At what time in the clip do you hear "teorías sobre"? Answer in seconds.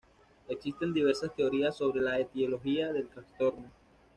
1.35-2.01